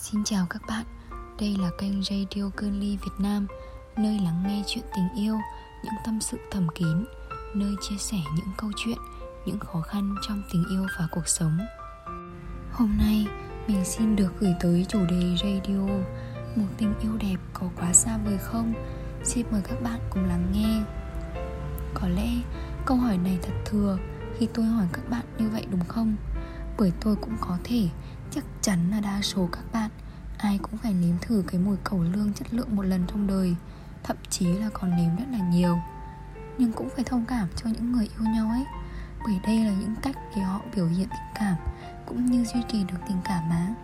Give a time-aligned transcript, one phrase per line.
[0.00, 0.84] Xin chào các bạn,
[1.40, 3.46] đây là kênh Radio Cơn Việt Nam
[3.96, 5.34] Nơi lắng nghe chuyện tình yêu,
[5.84, 7.04] những tâm sự thầm kín
[7.54, 8.98] Nơi chia sẻ những câu chuyện,
[9.46, 11.58] những khó khăn trong tình yêu và cuộc sống
[12.72, 13.26] Hôm nay,
[13.68, 15.86] mình xin được gửi tới chủ đề radio
[16.56, 18.74] Một tình yêu đẹp có quá xa vời không?
[19.24, 20.82] Xin mời các bạn cùng lắng nghe
[21.94, 22.28] Có lẽ
[22.86, 23.98] câu hỏi này thật thừa
[24.38, 26.16] khi tôi hỏi các bạn như vậy đúng không?
[26.78, 27.88] Bởi tôi cũng có thể
[28.30, 29.90] chắc chắn là đa số các bạn,
[30.38, 33.54] ai cũng phải nếm thử cái mùi cầu lương chất lượng một lần trong đời,
[34.02, 35.78] thậm chí là còn nếm rất là nhiều.
[36.58, 38.64] Nhưng cũng phải thông cảm cho những người yêu nhau ấy,
[39.24, 41.54] bởi đây là những cách để họ biểu hiện tình cảm,
[42.06, 43.74] cũng như duy trì được tình cảm mà.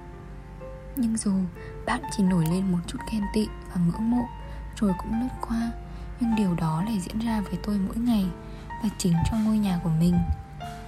[0.97, 1.33] Nhưng dù
[1.87, 4.25] bạn chỉ nổi lên một chút ghen tị và ngưỡng mộ,
[4.77, 5.71] rồi cũng lướt qua,
[6.21, 8.27] nhưng điều đó lại diễn ra với tôi mỗi ngày
[8.83, 10.19] và chính trong ngôi nhà của mình.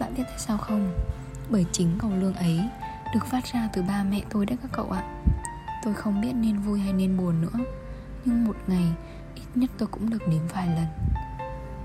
[0.01, 0.95] Bạn biết tại sao không?
[1.51, 2.61] Bởi chính cầu lương ấy
[3.17, 5.03] được phát ra từ ba mẹ tôi đấy các cậu ạ.
[5.83, 7.65] Tôi không biết nên vui hay nên buồn nữa,
[8.25, 8.93] nhưng một ngày,
[9.35, 10.87] ít nhất tôi cũng được nếm vài lần.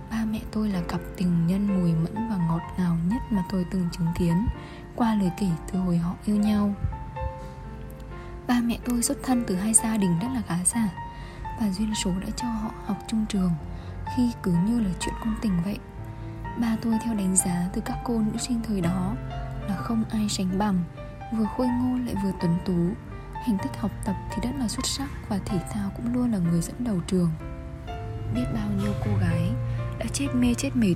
[0.10, 3.66] Ba mẹ tôi là cặp tình nhân mùi mẫn và ngọt ngào nhất mà tôi
[3.72, 4.48] từng chứng kiến
[4.96, 6.74] qua lời kể từ hồi họ yêu nhau.
[8.48, 10.90] Ba mẹ tôi xuất thân từ hai gia đình rất là khá giả,
[11.60, 13.52] và duyên số đã cho họ học chung trường
[14.16, 15.78] khi cứ như là chuyện công tình vậy.
[16.58, 19.16] Ba tôi theo đánh giá từ các cô nữ sinh thời đó
[19.68, 20.84] là không ai sánh bằng
[21.32, 23.06] vừa khôi ngô lại vừa tuấn tú.
[23.46, 26.38] Thành tích học tập thì rất là xuất sắc và thể thao cũng luôn là
[26.38, 27.30] người dẫn đầu trường.
[28.36, 29.52] Biết bao nhiêu cô gái
[30.00, 30.96] đã chết mê chết mệt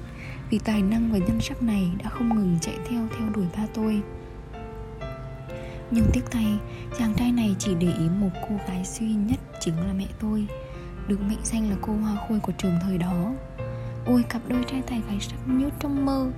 [0.49, 3.63] vì tài năng và nhân sắc này đã không ngừng chạy theo theo đuổi ba
[3.73, 4.01] tôi.
[5.91, 6.57] Nhưng tiếc thay,
[6.99, 10.47] chàng trai này chỉ để ý một cô gái duy nhất chính là mẹ tôi,
[11.07, 13.33] được mệnh danh là cô hoa khôi của trường thời đó.
[14.05, 16.31] Ôi, cặp đôi trai tài gái sắc nhút trong mơ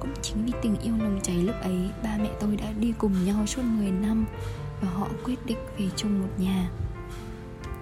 [0.00, 3.24] cũng chính vì tình yêu nồng cháy lúc ấy, ba mẹ tôi đã đi cùng
[3.24, 4.26] nhau suốt 10 năm
[4.80, 6.70] và họ quyết định về chung một nhà.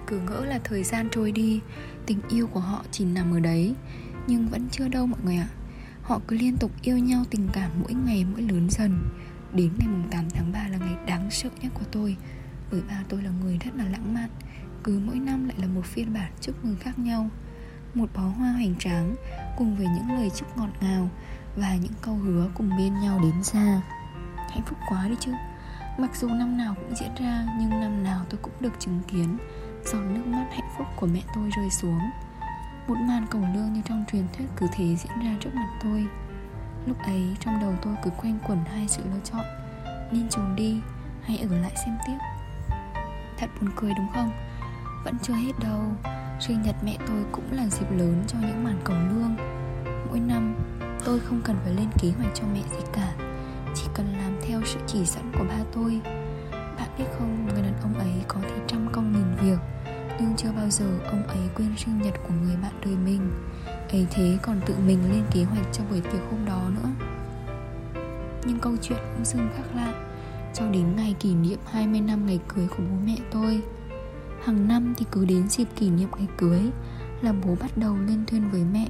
[0.07, 1.59] Cứ ngỡ là thời gian trôi đi,
[2.05, 3.75] tình yêu của họ chỉ nằm ở đấy,
[4.27, 5.49] nhưng vẫn chưa đâu mọi người ạ.
[6.01, 8.99] Họ cứ liên tục yêu nhau tình cảm mỗi ngày mỗi lớn dần.
[9.53, 12.15] Đến ngày 8 tháng 3 là ngày đáng sợ nhất của tôi,
[12.71, 14.29] bởi ba tôi là người rất là lãng mạn,
[14.83, 17.29] cứ mỗi năm lại là một phiên bản chúc mừng khác nhau.
[17.93, 19.15] Một bó hoa hoành tráng
[19.57, 21.09] cùng với những lời chúc ngọt ngào
[21.57, 23.81] và những câu hứa cùng bên nhau đến xa.
[24.37, 25.31] Hạnh phúc quá đi chứ.
[25.97, 29.37] Mặc dù năm nào cũng diễn ra, nhưng năm nào tôi cũng được chứng kiến
[29.85, 31.99] giọt nước mắt hạnh phúc của mẹ tôi rơi xuống.
[32.87, 36.07] Một màn cầu lương như trong truyền thuyết cứ thế diễn ra trước mặt tôi.
[36.85, 39.45] Lúc ấy, trong đầu tôi cứ quanh quẩn hai sự lựa chọn.
[40.11, 40.81] Nên trốn đi,
[41.21, 42.17] hay ở lại xem tiếp?
[43.37, 44.31] Thật buồn cười đúng không?
[45.05, 45.83] Vẫn chưa hết đâu.
[46.39, 49.35] Sinh nhật mẹ tôi cũng là dịp lớn cho những màn cầu lương
[50.09, 50.55] Mỗi năm
[51.05, 53.13] tôi không cần phải lên kế hoạch cho mẹ gì cả.
[53.75, 56.01] Chỉ cần làm theo sự chỉ dẫn của ba tôi.
[56.51, 59.59] Bạn biết không, người đàn ông ấy có thể trăm công nghìn việc,
[60.19, 63.31] nhưng chưa bao giờ ông ấy quên sinh nhật của người bạn đời mình.
[63.89, 66.89] Ấy thế còn tự mình lên kế hoạch cho buổi tiệc hôm đó nữa.
[68.45, 69.93] Nhưng câu chuyện cũng dưng khác lạ.
[70.53, 73.61] Cho đến ngày kỷ niệm 20 năm ngày cưới của bố mẹ tôi.
[74.43, 76.61] Hàng năm thì cứ đến dịp kỷ niệm ngày cưới
[77.21, 78.87] Là bố bắt đầu lên thuyền với mẹ.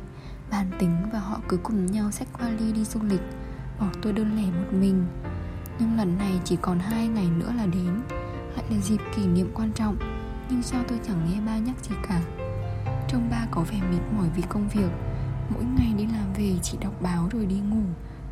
[0.52, 3.22] Bàn tính và họ cứ cùng nhau xách vali đi du lịch,
[3.80, 5.06] bỏ tôi đơn lẻ một mình.
[5.80, 8.02] Nhưng lần này chỉ còn hai ngày nữa là đến,
[8.56, 9.98] lại là dịp kỷ niệm quan trọng,
[10.50, 12.22] nhưng sao tôi chẳng nghe ba nhắc gì cả.
[13.08, 14.92] Trông ba có vẻ mệt mỏi vì công việc,
[15.50, 17.84] mỗi ngày đi làm về chỉ đọc báo rồi đi ngủ,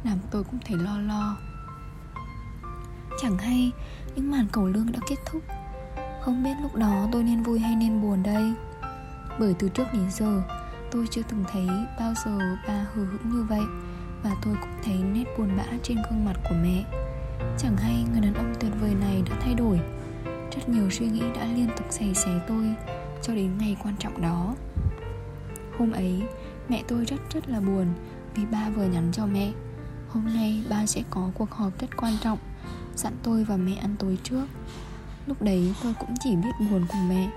[0.03, 1.37] làm tôi cũng thấy lo lo.
[3.21, 3.71] Chẳng hay,
[4.15, 5.41] những màn cầu lương đã kết thúc.
[6.21, 8.53] Không biết lúc đó tôi nên vui hay nên buồn đây.
[9.39, 10.41] Bởi từ trước đến giờ
[10.95, 11.67] tôi chưa từng thấy
[12.00, 13.61] bao giờ ba hờ hững như vậy,
[14.23, 16.83] và tôi cũng thấy nét buồn bã trên gương mặt của mẹ.
[17.57, 19.79] Chẳng hay người đàn ông tuyệt vời này đã thay đổi.
[20.25, 22.73] Rất nhiều suy nghĩ đã liên tục xảy xé tôi
[23.22, 24.55] Cho đến ngày quan trọng đó.
[25.78, 26.22] Hôm ấy,
[26.69, 27.85] mẹ tôi rất rất là buồn
[28.35, 29.51] Vì ba vừa nhắn cho mẹ.
[30.09, 32.39] Hôm nay ba sẽ có cuộc họp rất quan trọng,
[32.95, 34.45] Dặn tôi và mẹ ăn tối trước.
[35.28, 37.29] Lúc đấy tôi cũng chỉ biết buồn cùng mẹ,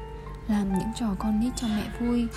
[0.48, 2.28] Làm những trò con nít cho mẹ vui.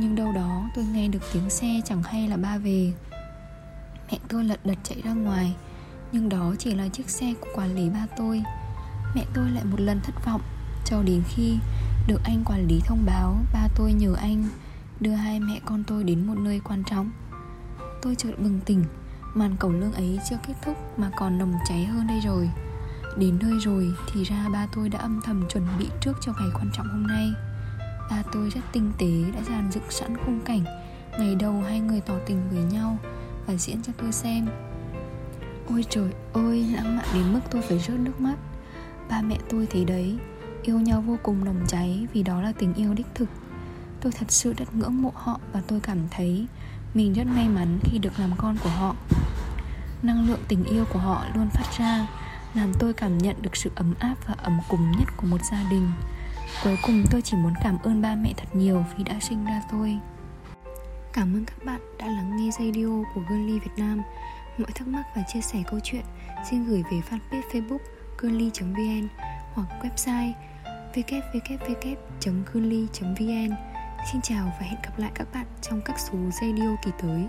[0.00, 2.92] Nhưng đâu đó tôi nghe được tiếng xe chẳng hay là ba về.
[4.12, 5.54] Mẹ tôi lật đật chạy ra ngoài,
[6.12, 8.42] Nhưng đó chỉ là chiếc xe của quản lý ba tôi.
[9.14, 10.40] Mẹ tôi lại một lần thất vọng,
[10.84, 11.58] Cho đến khi
[12.08, 14.48] được anh quản lý thông báo Ba tôi nhờ anh
[15.00, 17.10] đưa hai mẹ con tôi đến một nơi quan trọng.
[18.02, 18.84] Tôi chợt bừng tỉnh,
[19.34, 22.50] Màn cổng lương ấy chưa kết thúc mà còn nồng cháy hơn đây rồi.
[23.16, 26.48] Đến nơi rồi thì ra ba tôi đã âm thầm chuẩn bị trước cho ngày
[26.54, 27.32] quan trọng hôm nay.
[28.10, 30.64] Ba tôi rất tinh tế đã dàn dựng sẵn khung cảnh.
[31.18, 32.98] Ngày đầu hai người tỏ tình với nhau
[33.46, 34.48] và diễn cho tôi xem.
[35.68, 38.36] Ôi trời ơi, lãng mạn đến mức tôi phải rớt nước mắt.
[39.10, 40.18] Ba mẹ tôi thấy đấy
[40.62, 43.28] Yêu nhau vô cùng nồng cháy Vì đó là tình yêu đích thực.
[44.00, 46.46] Tôi thật sự rất ngưỡng mộ họ Và tôi cảm thấy
[46.94, 48.96] Mình rất may mắn khi được làm con của họ.
[50.02, 52.06] Năng lượng tình yêu của họ luôn phát ra
[52.54, 55.64] Làm tôi cảm nhận được sự ấm áp và ấm cúng nhất của một gia
[55.70, 55.90] đình.
[56.64, 59.62] Cuối cùng tôi chỉ muốn cảm ơn ba mẹ thật nhiều vì đã sinh ra
[59.70, 59.98] tôi.
[61.12, 64.02] Cảm ơn các bạn đã lắng nghe radio của Girly Việt Nam.
[64.58, 66.04] Mọi thắc mắc và chia sẻ câu chuyện,
[66.50, 67.78] xin gửi về fanpage facebook
[68.18, 69.08] girly.vn
[69.54, 70.32] hoặc website
[70.94, 72.08] www.girly.vn
[74.12, 77.28] Xin chào và hẹn gặp lại các bạn trong các số radio kỳ tới.